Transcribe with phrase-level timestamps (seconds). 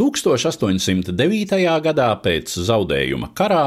[0.00, 1.58] 1809.
[1.84, 3.64] gadā pēc zaudējuma karā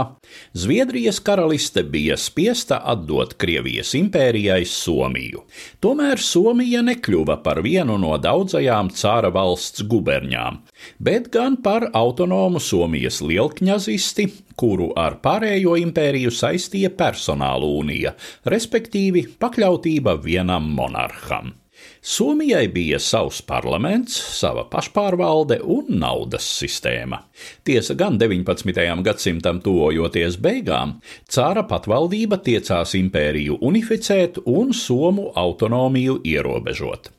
[0.57, 5.43] Zviedrijas karaliste bija spiesta atdot Krievijas impērijai Somiju.
[5.83, 10.61] Tomēr Somija nekļuva par vienu no daudzajām cara valsts guberņām,
[10.97, 18.17] bet gan par autonomu Somijas lielkņazisti, kuru ar pārējo impēriju saistīja personāla unija,
[18.49, 21.59] respektīvi pakļautība vienam monarham.
[22.05, 27.21] Somijai bija savs parlaments, sava pašpārvalde un naudas sistēma.
[27.63, 28.83] Tiesa gan 19.
[29.05, 30.97] gadsimtam tuvojoties beigām,
[31.31, 37.13] cara patvaldība tiecās impēriju unificēt un somu autonomiju ierobežot.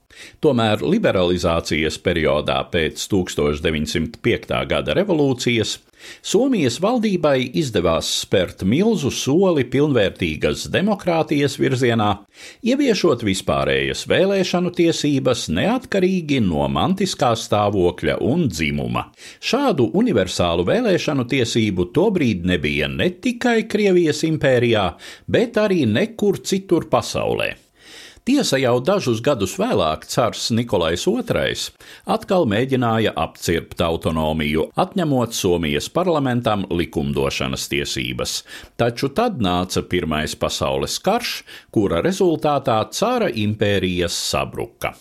[0.45, 4.61] Tomēr liberalizācijas periodā pēc 1905.
[4.71, 5.79] gada revolūcijas
[6.25, 12.11] Somijas valdībai izdevās spērt milzu soli pilnvērtīgas demokrātijas virzienā,
[12.67, 19.09] ieviešot vispārējas vēlēšanu tiesības neatkarīgi no mantiskā stāvokļa un dzimuma.
[19.41, 24.89] Šādu universālu vēlēšanu tiesību tobrīd nebija ne tikai Krievijas impērijā,
[25.29, 27.55] bet arī nekur citur pasaulē.
[28.25, 31.59] Tiesa jau dažus gadus vēlāk cars Nikolais II
[32.15, 38.39] atkal mēģināja apcirpt autonomiju, atņemot Somijas parlamentam likumdošanas tiesības,
[38.81, 44.97] taču tad nāca Pirmais pasaules karš, kura rezultātā cara impērijas sabruka.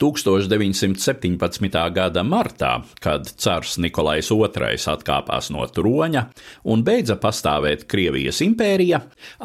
[0.00, 1.92] 1917.
[1.94, 6.24] gada martā, kad cars Nikolais II atkāpās no troņa
[6.72, 9.02] un beidza pastāvēt Krievijas impērija,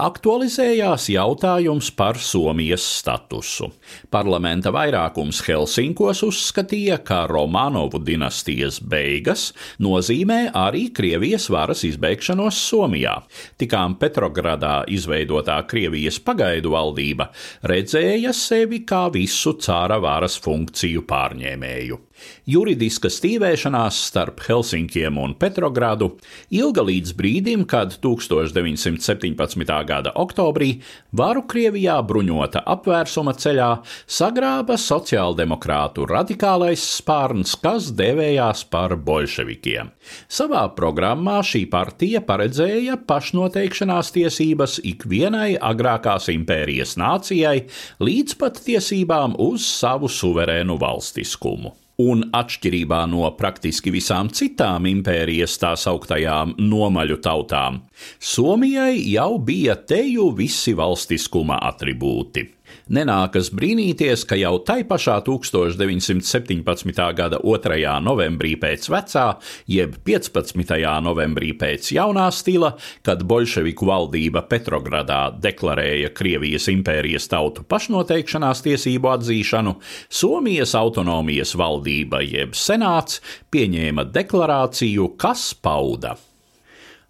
[0.08, 3.70] aktualizējās jautājums par Somijas statusu.
[4.10, 9.52] Parlamenta vairākums Helsinkos uzskatīja, ka Romanovu dinastijas beigas
[9.84, 13.20] nozīmē arī Krievijas varas izbeigšanos Somijā.
[13.60, 17.30] Tikām Petrogradā izveidotā Krievijas pagaidu valdība
[17.68, 22.00] redzēja sevi kā visu cāra varas funkciju pārņēmēju.
[22.48, 26.14] Juridiska stīvēšanās starp Helsinkiem un Petrogradu
[26.54, 29.74] ilga līdz brīdim, kad 1917.
[29.90, 30.70] gada oktobrī
[31.12, 33.70] varu Krievijā bruņota apvērsuma ceļā
[34.08, 39.92] sagrāba sociāldemokrātu radikālais spārns, kas devējās par bolševikiem.
[40.32, 47.58] Savā programmā šī partija paredzēja pašnoteikšanās tiesības ikvienai agrākās impērijas nācijai,
[48.04, 55.74] līdz pat tiesībām uz savu suverēnu valstiskumu un atšķirībā no praktiski visām citām impērijas tā
[55.80, 57.82] sauktajām nomaļu tautām,
[58.20, 62.57] Somijai jau bija teju visi valstiskuma atribūti.
[62.88, 67.02] Nenākas brīnīties, ka jau tai pašā 1917.
[67.18, 67.80] gada 2.
[68.04, 69.26] novembrī pēc vecā,
[69.68, 70.78] jeb 15.
[71.04, 72.74] novembrī pēc jaunā stila,
[73.04, 79.76] kad bolševiku valdība Petrogradā deklarēja Krievijas impērijas tautu pašnoteikšanās tiesību atzīšanu,
[80.08, 86.16] Somijas autonomijas valdība jeb senāts pieņēma deklarāciju, kas pauda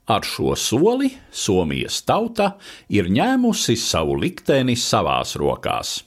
[0.08, 2.54] Ar šo soli Somijas tauta
[2.96, 5.98] ir ņēmusi savu likteni savās rokās.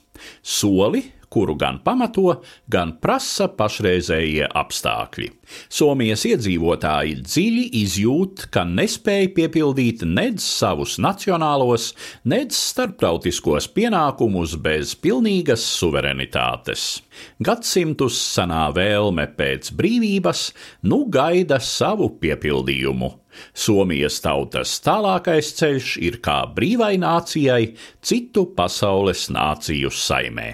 [0.40, 5.30] Soli, kuru gan pamato, gan prasa pašreizējie apstākļi.
[5.70, 11.92] Somijas iedzīvotāji dziļi izjūt, ka nespēja piepildīt nedz savus nacionālos,
[12.28, 17.00] nedz starptautiskos pienākumus bez pilnīgas suverenitātes.
[17.42, 20.46] Gadsimtus senā vēlme pēc brīvības
[20.90, 23.14] nu gaida savu piepildījumu.
[23.54, 30.50] Somijas tautas tālākais ceļš ir kā brīvai nācijai citu pasaules nāciju saimē.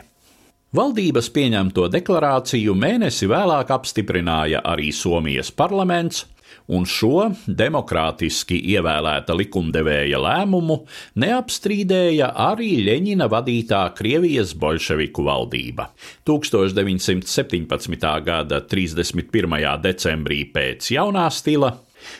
[0.74, 6.24] Valdības pieņemto deklarāciju mēnesi vēlāk apstiprināja arī Somijas parlaments,
[6.66, 10.80] un šo demokrātiski ievēlēta likumdevēja lēmumu
[11.22, 15.86] neapstrīdēja arī Ļeņina vadītā Krievijas bolševiku valdība.
[16.26, 18.10] 1917.
[18.26, 19.58] gada 31.
[19.86, 21.76] decembrī pēc jaunā stila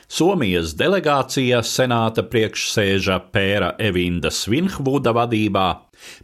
[0.09, 5.67] Somijas delegācija senāta priekšsēža Pēra Evinda Svinhvuda vadībā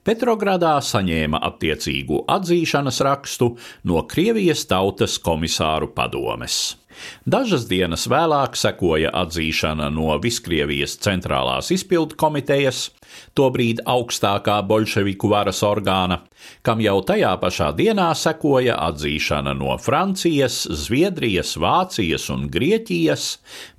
[0.05, 3.53] Petrogradā saņēma attiecīgu atzīšanas rakstu
[3.89, 6.82] no Krievijas tautas komisāru padomes.
[7.25, 12.89] Dažas dienas vēlāk sekoja atzīšana no Viskrievijas centrālās izpildu komitejas,
[13.37, 16.23] tobrīd augstākā bolševiku varas orgāna,
[16.67, 23.27] kam jau tajā pašā dienā sekoja atzīšana no Francijas, Zviedrijas, Vācijas un Grieķijas,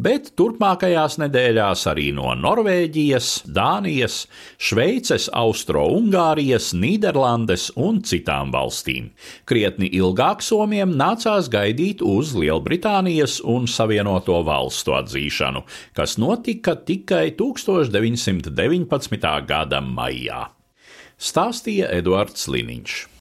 [0.01, 4.23] bet turpmākajās nedēļās arī no Norvēģijas, Dānijas,
[4.57, 9.11] Šveices, Austro-Ungārijas, Nīderlandes un citām valstīm.
[9.49, 12.33] Krietni ilgāk somiem nācās gaidīt uz
[13.03, 15.63] Lielbritānijas un Savienoto valstu atzīšanu,
[15.93, 20.49] kas notika tikai 1919 gada maijā.
[21.19, 23.07] Stāstīja Eduards Liniņš.